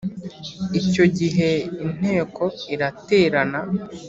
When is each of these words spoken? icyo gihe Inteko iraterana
icyo 0.81 1.05
gihe 1.17 1.49
Inteko 1.85 2.43
iraterana 2.73 3.59